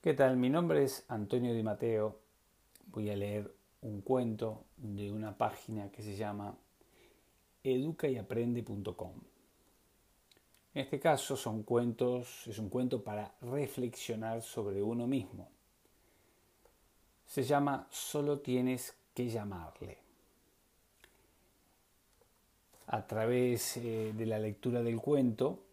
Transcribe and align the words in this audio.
¿Qué 0.00 0.14
tal? 0.14 0.36
Mi 0.36 0.48
nombre 0.48 0.84
es 0.84 1.04
Antonio 1.08 1.52
Di 1.52 1.64
Mateo. 1.64 2.20
Voy 2.86 3.10
a 3.10 3.16
leer 3.16 3.52
un 3.80 4.00
cuento 4.02 4.66
de 4.76 5.10
una 5.10 5.36
página 5.36 5.90
que 5.90 6.02
se 6.02 6.14
llama 6.14 6.56
educayaprende.com. 7.64 9.12
En 10.74 10.82
este 10.84 11.00
caso 11.00 11.36
son 11.36 11.64
cuentos, 11.64 12.46
es 12.46 12.60
un 12.60 12.68
cuento 12.68 13.02
para 13.02 13.34
reflexionar 13.40 14.40
sobre 14.42 14.80
uno 14.80 15.08
mismo. 15.08 15.50
Se 17.26 17.42
llama 17.42 17.88
Solo 17.90 18.38
tienes 18.38 18.96
que 19.12 19.28
llamarle. 19.28 19.98
A 22.86 23.04
través 23.04 23.76
eh, 23.78 24.12
de 24.16 24.26
la 24.26 24.38
lectura 24.38 24.80
del 24.80 25.00
cuento, 25.00 25.64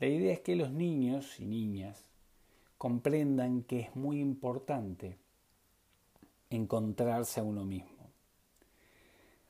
la 0.00 0.06
idea 0.06 0.32
es 0.32 0.40
que 0.40 0.56
los 0.56 0.70
niños 0.70 1.38
y 1.38 1.44
niñas 1.44 2.07
comprendan 2.78 3.64
que 3.64 3.80
es 3.80 3.96
muy 3.96 4.20
importante 4.20 5.18
encontrarse 6.48 7.40
a 7.40 7.42
uno 7.42 7.64
mismo. 7.64 7.98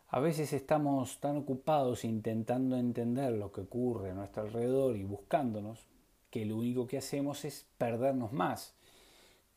A 0.09 0.21
veces 0.21 0.55
estamos 0.55 1.21
tan 1.21 1.37
ocupados 1.37 2.05
intentando 2.05 2.77
entender 2.77 3.33
lo 3.33 3.53
que 3.53 3.61
ocurre 3.61 4.11
a 4.11 4.15
nuestro 4.15 4.43
alrededor 4.43 4.97
y 4.97 5.05
buscándonos 5.05 5.87
que 6.31 6.47
lo 6.47 6.57
único 6.57 6.87
que 6.87 6.97
hacemos 6.97 7.45
es 7.45 7.67
perdernos 7.77 8.33
más, 8.33 8.75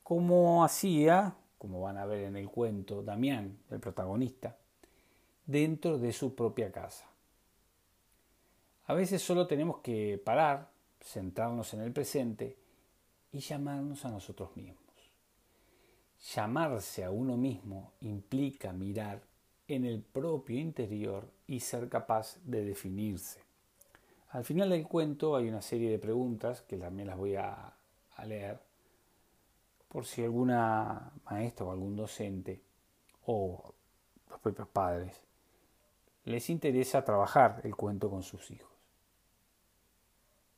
como 0.04 0.66
hacía, 0.66 1.36
como 1.58 1.80
van 1.80 1.98
a 1.98 2.06
ver 2.06 2.26
en 2.26 2.36
el 2.36 2.50
cuento, 2.50 3.02
Damián, 3.02 3.58
el 3.70 3.80
protagonista, 3.80 4.58
dentro 5.46 5.98
de 5.98 6.12
su 6.12 6.36
propia 6.36 6.72
casa. 6.72 7.08
A 8.88 8.94
veces 8.94 9.22
solo 9.22 9.48
tenemos 9.48 9.78
que 9.78 10.22
parar, 10.24 10.70
centrarnos 11.02 11.74
en 11.74 11.82
el 11.82 11.94
presente 11.94 12.58
y 13.32 13.40
llamarnos 13.40 14.06
a 14.06 14.10
nosotros 14.10 14.56
mismos. 14.56 14.82
Llamarse 16.36 17.04
a 17.04 17.12
uno 17.12 17.36
mismo 17.36 17.94
implica 18.02 18.72
mirar 18.74 19.22
en 19.68 19.86
el 19.86 20.02
propio 20.02 20.60
interior 20.60 21.28
y 21.48 21.60
ser 21.60 21.90
capaz 21.90 22.38
de 22.44 22.64
definirse. 22.64 23.42
Al 24.30 24.46
final 24.46 24.70
del 24.70 24.88
cuento 24.88 25.36
hay 25.36 25.48
una 25.48 25.62
serie 25.62 25.90
de 25.90 26.00
preguntas 26.00 26.62
que 26.62 26.78
también 26.78 27.08
las 27.08 27.18
voy 27.18 27.36
a, 27.36 27.74
leer 28.26 28.60
por 29.88 30.06
si 30.06 30.24
alguna 30.24 31.12
maestra 31.26 31.66
o 31.66 31.72
algún 31.72 31.96
docente 31.96 32.62
o 33.26 33.74
los 34.30 34.40
propios 34.40 34.68
padres 34.68 35.20
les 36.26 36.52
interesa 36.52 37.04
trabajar 37.04 37.62
el 37.64 37.76
cuento 37.76 38.12
con 38.12 38.22
sus 38.22 38.52
hijos. 38.52 38.70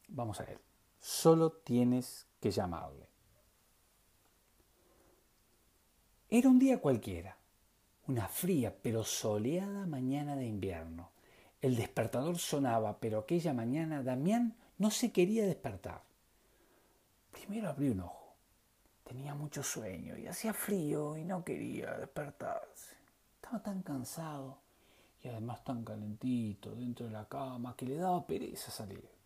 Vamos 0.09 0.41
a 0.41 0.43
ver. 0.43 0.72
Solo 1.03 1.51
tienes 1.51 2.27
que 2.39 2.49
llamarle. 2.49 3.09
Era 6.29 6.47
un 6.47 6.57
día 6.57 6.79
cualquiera, 6.79 7.35
una 8.07 8.29
fría 8.29 8.73
pero 8.81 9.03
soleada 9.03 9.85
mañana 9.85 10.37
de 10.37 10.45
invierno. 10.45 11.11
El 11.61 11.75
despertador 11.75 12.37
sonaba, 12.37 13.01
pero 13.01 13.19
aquella 13.19 13.53
mañana 13.53 14.01
Damián 14.01 14.55
no 14.77 14.91
se 14.91 15.11
quería 15.11 15.45
despertar. 15.45 16.03
Primero 17.33 17.67
abrió 17.67 17.91
un 17.91 17.99
ojo. 17.99 18.35
Tenía 19.03 19.35
mucho 19.35 19.61
sueño 19.61 20.17
y 20.17 20.27
hacía 20.27 20.53
frío 20.53 21.17
y 21.17 21.25
no 21.25 21.43
quería 21.43 21.97
despertarse. 21.97 22.95
Estaba 23.35 23.61
tan 23.61 23.81
cansado 23.81 24.57
y 25.21 25.27
además 25.27 25.65
tan 25.65 25.83
calentito 25.83 26.73
dentro 26.73 27.07
de 27.07 27.11
la 27.11 27.27
cama 27.27 27.75
que 27.75 27.87
le 27.87 27.97
daba 27.97 28.25
pereza 28.25 28.71
salir. 28.71 29.22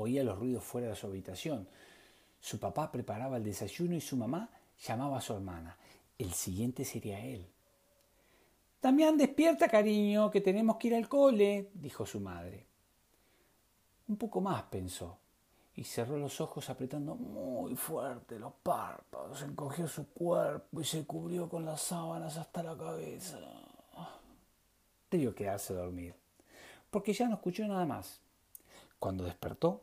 Oía 0.00 0.22
los 0.22 0.38
ruidos 0.38 0.62
fuera 0.62 0.88
de 0.88 0.94
su 0.94 1.08
habitación. 1.08 1.66
Su 2.40 2.60
papá 2.60 2.92
preparaba 2.92 3.36
el 3.36 3.42
desayuno 3.42 3.96
y 3.96 4.00
su 4.00 4.16
mamá 4.16 4.48
llamaba 4.86 5.18
a 5.18 5.20
su 5.20 5.32
hermana. 5.32 5.76
El 6.16 6.32
siguiente 6.32 6.84
sería 6.84 7.18
él. 7.24 7.44
Damián, 8.80 9.16
despierta, 9.16 9.66
cariño, 9.68 10.30
que 10.30 10.40
tenemos 10.40 10.76
que 10.76 10.86
ir 10.86 10.94
al 10.94 11.08
cole, 11.08 11.70
dijo 11.74 12.06
su 12.06 12.20
madre. 12.20 12.64
Un 14.06 14.16
poco 14.16 14.40
más, 14.40 14.62
pensó, 14.64 15.18
y 15.74 15.82
cerró 15.82 16.16
los 16.16 16.40
ojos 16.40 16.70
apretando 16.70 17.16
muy 17.16 17.74
fuerte 17.74 18.38
los 18.38 18.52
párpados, 18.62 19.42
encogió 19.42 19.88
su 19.88 20.06
cuerpo 20.10 20.80
y 20.80 20.84
se 20.84 21.04
cubrió 21.06 21.48
con 21.48 21.64
las 21.64 21.80
sábanas 21.80 22.36
hasta 22.36 22.62
la 22.62 22.76
cabeza. 22.76 23.40
Debió 25.10 25.34
quedarse 25.34 25.72
a 25.72 25.76
dormir, 25.76 26.14
porque 26.88 27.12
ya 27.12 27.26
no 27.28 27.34
escuchó 27.34 27.66
nada 27.66 27.84
más. 27.84 28.20
Cuando 29.00 29.24
despertó, 29.24 29.82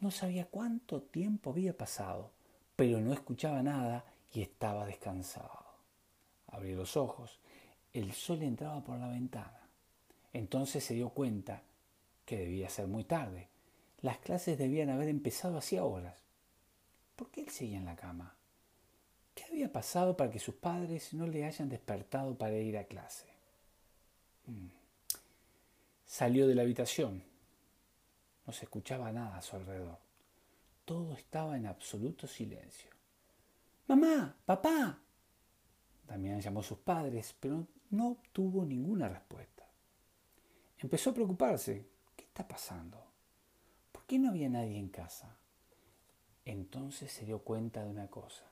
no 0.00 0.10
sabía 0.10 0.46
cuánto 0.46 1.02
tiempo 1.02 1.50
había 1.50 1.76
pasado, 1.76 2.30
pero 2.74 3.00
no 3.00 3.12
escuchaba 3.12 3.62
nada 3.62 4.04
y 4.32 4.40
estaba 4.40 4.86
descansado. 4.86 5.64
Abrió 6.48 6.76
los 6.76 6.96
ojos. 6.96 7.38
El 7.92 8.12
sol 8.12 8.42
entraba 8.42 8.82
por 8.82 8.98
la 8.98 9.08
ventana. 9.08 9.60
Entonces 10.32 10.84
se 10.84 10.94
dio 10.94 11.10
cuenta 11.10 11.62
que 12.24 12.38
debía 12.38 12.70
ser 12.70 12.86
muy 12.86 13.04
tarde. 13.04 13.48
Las 14.00 14.18
clases 14.18 14.56
debían 14.56 14.88
haber 14.88 15.08
empezado 15.08 15.58
hacía 15.58 15.84
horas. 15.84 16.22
¿Por 17.16 17.30
qué 17.30 17.42
él 17.42 17.50
seguía 17.50 17.78
en 17.78 17.84
la 17.84 17.96
cama? 17.96 18.34
¿Qué 19.34 19.44
había 19.44 19.70
pasado 19.70 20.16
para 20.16 20.30
que 20.30 20.38
sus 20.38 20.54
padres 20.54 21.12
no 21.12 21.26
le 21.26 21.44
hayan 21.44 21.68
despertado 21.68 22.38
para 22.38 22.56
ir 22.56 22.78
a 22.78 22.84
clase? 22.84 23.26
Mm. 24.46 24.68
Salió 26.06 26.48
de 26.48 26.54
la 26.54 26.62
habitación 26.62 27.29
no 28.50 28.54
se 28.54 28.64
escuchaba 28.64 29.12
nada 29.12 29.36
a 29.36 29.42
su 29.42 29.54
alrededor. 29.54 29.96
Todo 30.84 31.14
estaba 31.14 31.56
en 31.56 31.66
absoluto 31.66 32.26
silencio. 32.26 32.90
Mamá, 33.86 34.34
papá. 34.44 34.98
Damián 36.08 36.40
llamó 36.40 36.58
a 36.58 36.64
sus 36.64 36.78
padres, 36.78 37.32
pero 37.38 37.64
no 37.90 38.08
obtuvo 38.08 38.64
ninguna 38.64 39.08
respuesta. 39.08 39.64
Empezó 40.78 41.10
a 41.10 41.14
preocuparse. 41.14 41.86
¿Qué 42.16 42.24
está 42.24 42.48
pasando? 42.48 42.98
¿Por 43.92 44.04
qué 44.06 44.18
no 44.18 44.30
había 44.30 44.48
nadie 44.48 44.78
en 44.78 44.88
casa? 44.88 45.36
Entonces 46.44 47.12
se 47.12 47.24
dio 47.24 47.44
cuenta 47.44 47.84
de 47.84 47.90
una 47.90 48.08
cosa. 48.08 48.42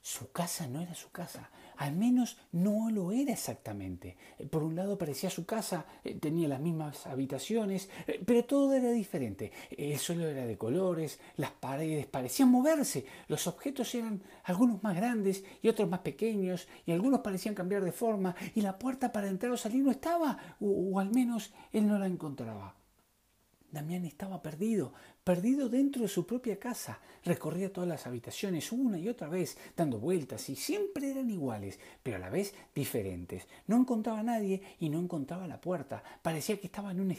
Su 0.00 0.32
casa 0.32 0.66
no 0.66 0.80
era 0.80 0.94
su 0.94 1.10
casa, 1.10 1.50
al 1.76 1.94
menos 1.94 2.38
no 2.52 2.90
lo 2.90 3.12
era 3.12 3.32
exactamente. 3.32 4.16
Eh, 4.38 4.46
por 4.46 4.62
un 4.62 4.74
lado 4.74 4.96
parecía 4.96 5.30
su 5.30 5.44
casa, 5.44 5.86
eh, 6.04 6.14
tenía 6.14 6.48
las 6.48 6.60
mismas 6.60 7.06
habitaciones, 7.06 7.88
eh, 8.06 8.22
pero 8.24 8.44
todo 8.44 8.72
era 8.74 8.90
diferente. 8.90 9.52
El 9.70 9.98
suelo 9.98 10.26
era 10.26 10.46
de 10.46 10.56
colores, 10.58 11.20
las 11.36 11.50
paredes 11.50 12.06
parecían 12.06 12.48
moverse, 12.48 13.06
los 13.28 13.46
objetos 13.46 13.94
eran 13.94 14.22
algunos 14.44 14.82
más 14.82 14.96
grandes 14.96 15.44
y 15.62 15.68
otros 15.68 15.88
más 15.88 16.00
pequeños, 16.00 16.68
y 16.86 16.92
algunos 16.92 17.20
parecían 17.20 17.54
cambiar 17.54 17.84
de 17.84 17.92
forma, 17.92 18.34
y 18.54 18.60
la 18.60 18.78
puerta 18.78 19.12
para 19.12 19.28
entrar 19.28 19.52
o 19.52 19.56
salir 19.56 19.82
no 19.82 19.90
estaba, 19.90 20.56
o, 20.60 20.98
al 20.98 21.10
menos 21.10 21.52
él 21.72 21.86
no 21.86 21.98
la 21.98 22.06
encontraba. 22.06 22.77
Damián 23.70 24.06
estaba 24.06 24.40
perdido, 24.40 24.94
perdido 25.22 25.68
dentro 25.68 26.00
de 26.02 26.08
su 26.08 26.26
propia 26.26 26.58
casa. 26.58 27.00
Recorría 27.22 27.70
todas 27.70 27.88
las 27.88 28.06
habitaciones 28.06 28.72
una 28.72 28.98
y 28.98 29.08
otra 29.08 29.28
vez, 29.28 29.58
dando 29.76 29.98
vueltas, 29.98 30.48
y 30.48 30.56
siempre 30.56 31.10
eran 31.10 31.28
iguales, 31.28 31.78
pero 32.02 32.16
a 32.16 32.20
la 32.20 32.30
vez 32.30 32.54
diferentes. 32.74 33.46
No 33.66 33.76
encontraba 33.76 34.20
a 34.20 34.22
nadie 34.22 34.62
y 34.80 34.88
no 34.88 34.98
encontraba 34.98 35.46
la 35.46 35.60
puerta. 35.60 36.02
Parecía 36.22 36.58
que 36.58 36.68
estaba 36.68 36.92
en 36.92 37.00
un 37.00 37.16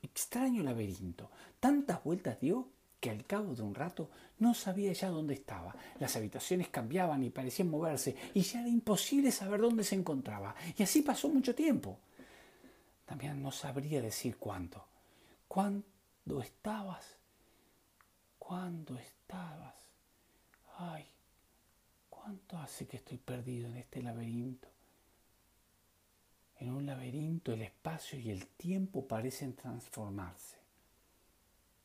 extraño 0.00 0.62
laberinto. 0.62 1.30
Tantas 1.58 2.04
vueltas 2.04 2.38
dio 2.40 2.68
que 3.00 3.10
al 3.10 3.26
cabo 3.26 3.56
de 3.56 3.62
un 3.62 3.74
rato 3.74 4.08
no 4.38 4.54
sabía 4.54 4.92
ya 4.92 5.08
dónde 5.08 5.34
estaba. 5.34 5.74
Las 5.98 6.14
habitaciones 6.14 6.68
cambiaban 6.68 7.24
y 7.24 7.30
parecían 7.30 7.70
moverse, 7.70 8.14
y 8.34 8.42
ya 8.42 8.60
era 8.60 8.68
imposible 8.68 9.32
saber 9.32 9.60
dónde 9.60 9.82
se 9.82 9.96
encontraba. 9.96 10.54
Y 10.78 10.84
así 10.84 11.02
pasó 11.02 11.28
mucho 11.28 11.56
tiempo. 11.56 11.98
Damián 13.08 13.42
no 13.42 13.50
sabría 13.50 14.00
decir 14.00 14.36
cuánto 14.36 14.91
¿Cuándo 15.52 16.40
estabas? 16.42 17.04
¿Cuándo 18.38 18.96
estabas? 18.96 19.74
Ay, 20.78 21.04
¿cuánto 22.08 22.56
hace 22.56 22.86
que 22.86 22.96
estoy 22.96 23.18
perdido 23.18 23.68
en 23.68 23.76
este 23.76 24.02
laberinto? 24.02 24.66
En 26.58 26.70
un 26.70 26.86
laberinto 26.86 27.52
el 27.52 27.60
espacio 27.60 28.18
y 28.18 28.30
el 28.30 28.46
tiempo 28.46 29.06
parecen 29.06 29.54
transformarse. 29.54 30.56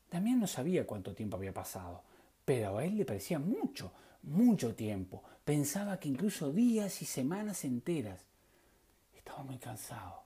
También 0.07 0.39
no 0.39 0.47
sabía 0.47 0.87
cuánto 0.87 1.13
tiempo 1.13 1.35
había 1.35 1.53
pasado, 1.53 2.03
pero 2.45 2.77
a 2.77 2.85
él 2.85 2.95
le 2.95 3.03
parecía 3.03 3.37
mucho, 3.37 3.91
mucho 4.23 4.75
tiempo. 4.75 5.25
Pensaba 5.43 5.99
que 5.99 6.07
incluso 6.07 6.53
días 6.53 7.01
y 7.01 7.05
semanas 7.05 7.65
enteras. 7.65 8.23
Estaba 9.13 9.43
muy 9.43 9.57
cansado, 9.57 10.23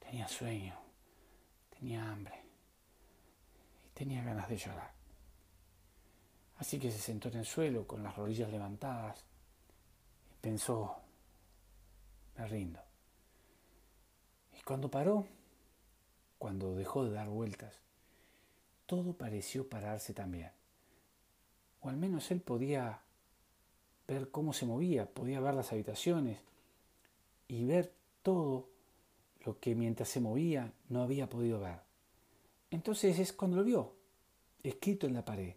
tenía 0.00 0.26
sueño, 0.26 0.76
tenía 1.70 2.10
hambre. 2.10 2.43
Tenía 3.94 4.22
ganas 4.22 4.48
de 4.48 4.56
llorar. 4.56 4.92
Así 6.58 6.78
que 6.78 6.90
se 6.90 6.98
sentó 6.98 7.28
en 7.28 7.38
el 7.38 7.44
suelo 7.46 7.86
con 7.86 8.02
las 8.02 8.16
rodillas 8.16 8.50
levantadas 8.50 9.24
y 10.32 10.36
pensó, 10.40 10.96
me 12.36 12.46
rindo. 12.46 12.80
Y 14.58 14.62
cuando 14.62 14.90
paró, 14.90 15.26
cuando 16.38 16.74
dejó 16.74 17.04
de 17.04 17.12
dar 17.12 17.28
vueltas, 17.28 17.78
todo 18.86 19.14
pareció 19.14 19.68
pararse 19.68 20.12
también. 20.12 20.50
o 21.80 21.88
al 21.88 21.96
menos 21.96 22.30
él 22.30 22.40
podía 22.40 23.00
ver 24.08 24.30
cómo 24.30 24.52
se 24.52 24.66
movía, 24.66 25.06
podía 25.06 25.40
ver 25.40 25.54
las 25.54 25.72
habitaciones 25.72 26.38
y 27.48 27.64
ver 27.64 27.92
todo 28.22 28.68
lo 29.44 29.58
que 29.60 29.74
mientras 29.74 30.08
se 30.08 30.20
movía 30.20 30.72
no 30.88 31.02
había 31.02 31.28
podido 31.28 31.60
ver. 31.60 31.80
Entonces 32.74 33.20
es 33.20 33.32
cuando 33.32 33.58
lo 33.58 33.62
vio, 33.62 33.94
escrito 34.64 35.06
en 35.06 35.14
la 35.14 35.24
pared, 35.24 35.54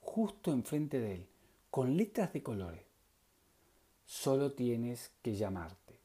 justo 0.00 0.50
enfrente 0.50 0.98
de 0.98 1.16
él, 1.16 1.28
con 1.70 1.94
letras 1.94 2.32
de 2.32 2.42
colores. 2.42 2.82
Solo 4.06 4.50
tienes 4.52 5.12
que 5.20 5.36
llamarte. 5.36 6.00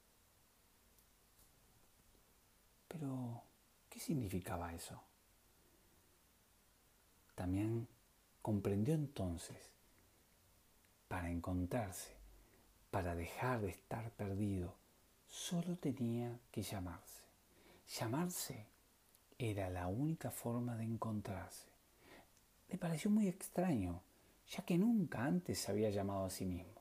Pero, 2.89 3.41
¿qué 3.89 4.01
significaba 4.01 4.73
eso? 4.73 5.01
También 7.35 7.87
comprendió 8.41 8.95
entonces, 8.95 9.69
para 11.07 11.31
encontrarse, 11.31 12.11
para 12.91 13.15
dejar 13.15 13.61
de 13.61 13.69
estar 13.69 14.11
perdido, 14.11 14.75
solo 15.29 15.77
tenía 15.77 16.37
que 16.51 16.63
llamarse. 16.63 17.23
Llamarse 17.97 18.65
era 19.39 19.69
la 19.69 19.87
única 19.87 20.29
forma 20.29 20.75
de 20.75 20.83
encontrarse. 20.83 21.69
Le 22.69 22.77
pareció 22.77 23.09
muy 23.09 23.27
extraño, 23.29 24.01
ya 24.49 24.63
que 24.63 24.77
nunca 24.77 25.23
antes 25.23 25.59
se 25.59 25.71
había 25.71 25.89
llamado 25.89 26.25
a 26.25 26.29
sí 26.29 26.45
mismo. 26.45 26.73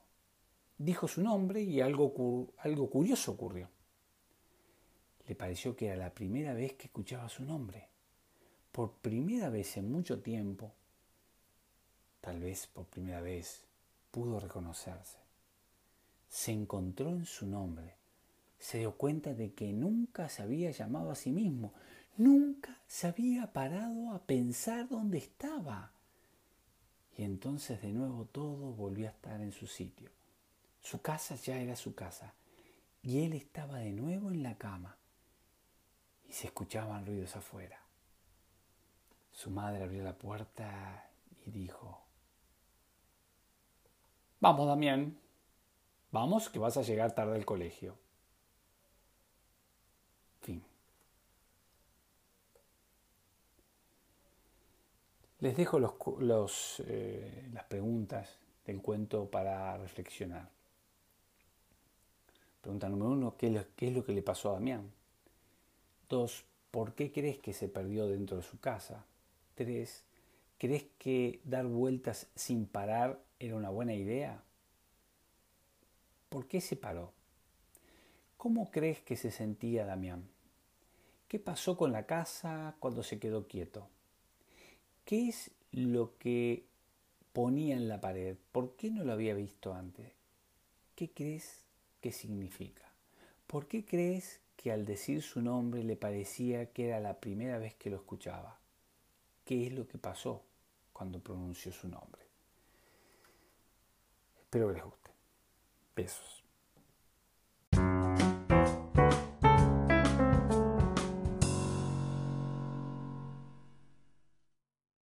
Dijo 0.76 1.06
su 1.06 1.22
nombre 1.22 1.62
y 1.62 1.80
algo, 1.80 2.48
algo 2.58 2.90
curioso 2.90 3.32
ocurrió. 3.32 3.68
Le 5.28 5.34
pareció 5.36 5.76
que 5.76 5.86
era 5.86 5.96
la 5.96 6.12
primera 6.12 6.52
vez 6.52 6.74
que 6.74 6.86
escuchaba 6.86 7.28
su 7.28 7.44
nombre. 7.44 7.88
Por 8.72 8.92
primera 8.92 9.50
vez 9.50 9.76
en 9.76 9.90
mucho 9.90 10.20
tiempo, 10.20 10.72
tal 12.20 12.40
vez 12.40 12.66
por 12.66 12.86
primera 12.86 13.20
vez, 13.20 13.62
pudo 14.10 14.40
reconocerse. 14.40 15.18
Se 16.28 16.52
encontró 16.52 17.10
en 17.10 17.24
su 17.24 17.46
nombre. 17.46 17.94
Se 18.58 18.78
dio 18.78 18.96
cuenta 18.96 19.34
de 19.34 19.52
que 19.52 19.72
nunca 19.72 20.28
se 20.28 20.42
había 20.42 20.70
llamado 20.70 21.10
a 21.10 21.14
sí 21.14 21.30
mismo, 21.30 21.72
Nunca 22.18 22.76
se 22.88 23.06
había 23.06 23.52
parado 23.52 24.10
a 24.10 24.18
pensar 24.18 24.88
dónde 24.88 25.18
estaba. 25.18 25.92
Y 27.16 27.22
entonces 27.22 27.80
de 27.80 27.92
nuevo 27.92 28.24
todo 28.24 28.72
volvió 28.72 29.06
a 29.06 29.12
estar 29.12 29.40
en 29.40 29.52
su 29.52 29.68
sitio. 29.68 30.10
Su 30.80 31.00
casa 31.00 31.36
ya 31.36 31.58
era 31.58 31.76
su 31.76 31.94
casa. 31.94 32.34
Y 33.02 33.24
él 33.24 33.34
estaba 33.34 33.78
de 33.78 33.92
nuevo 33.92 34.30
en 34.30 34.42
la 34.42 34.58
cama. 34.58 34.96
Y 36.28 36.32
se 36.32 36.48
escuchaban 36.48 37.06
ruidos 37.06 37.36
afuera. 37.36 37.80
Su 39.30 39.50
madre 39.50 39.84
abrió 39.84 40.02
la 40.02 40.18
puerta 40.18 41.08
y 41.46 41.52
dijo, 41.52 42.02
Vamos, 44.40 44.66
Damián. 44.66 45.16
Vamos, 46.10 46.48
que 46.48 46.58
vas 46.58 46.76
a 46.76 46.82
llegar 46.82 47.14
tarde 47.14 47.36
al 47.36 47.44
colegio. 47.44 47.96
Les 55.40 55.56
dejo 55.56 55.78
eh, 55.78 57.48
las 57.52 57.64
preguntas 57.64 58.28
del 58.66 58.82
cuento 58.82 59.30
para 59.30 59.76
reflexionar. 59.78 60.48
Pregunta 62.60 62.88
número 62.88 63.10
uno, 63.12 63.36
¿qué 63.36 63.46
es, 63.46 63.92
lo, 63.92 64.04
que 64.04 64.12
le 64.12 64.22
pasó 64.22 64.50
a 64.50 64.54
Damián? 64.54 64.90
Dos, 66.08 66.44
¿por 66.72 66.94
qué 66.94 67.12
crees 67.12 67.38
que 67.38 67.52
se 67.52 67.68
perdió 67.68 68.08
dentro 68.08 68.36
de 68.36 68.42
su 68.42 68.58
casa? 68.58 69.04
Tres, 69.54 70.02
¿crees 70.58 70.86
que 70.98 71.40
dar 71.44 71.66
vueltas 71.66 72.26
sin 72.34 72.66
parar 72.66 73.20
era 73.38 73.54
una 73.54 73.70
buena 73.70 73.94
idea? 73.94 74.42
¿Por 76.30 76.48
qué 76.48 76.60
se 76.60 76.74
paró? 76.74 77.12
¿Cómo 78.36 78.72
crees 78.72 79.00
que 79.02 79.16
se 79.16 79.30
sentía 79.30 79.86
Damián? 79.86 80.28
¿Qué 81.28 81.38
pasó 81.38 81.76
con 81.76 81.92
la 81.92 82.06
casa 82.06 82.74
cuando 82.80 83.04
se 83.04 83.20
quedó 83.20 83.46
quieto? 83.46 83.88
¿Qué 85.08 85.26
es 85.26 85.50
lo 85.72 86.18
que 86.18 86.66
ponía 87.32 87.76
en 87.76 87.88
la 87.88 87.98
pared? 87.98 88.36
¿Por 88.52 88.76
qué 88.76 88.90
no 88.90 89.04
lo 89.04 89.14
había 89.14 89.32
visto 89.32 89.72
antes? 89.72 90.12
¿Qué 90.96 91.08
crees 91.08 91.64
que 92.02 92.12
significa? 92.12 92.84
¿Por 93.46 93.68
qué 93.68 93.86
crees 93.86 94.40
que 94.58 94.70
al 94.70 94.84
decir 94.84 95.22
su 95.22 95.40
nombre 95.40 95.82
le 95.82 95.96
parecía 95.96 96.74
que 96.74 96.88
era 96.88 97.00
la 97.00 97.20
primera 97.20 97.56
vez 97.56 97.74
que 97.76 97.88
lo 97.88 97.96
escuchaba? 97.96 98.58
¿Qué 99.46 99.68
es 99.68 99.72
lo 99.72 99.88
que 99.88 99.96
pasó 99.96 100.42
cuando 100.92 101.20
pronunció 101.20 101.72
su 101.72 101.88
nombre? 101.88 102.20
Espero 104.42 104.68
que 104.68 104.74
les 104.74 104.84
guste. 104.84 105.10
Besos. 105.96 106.44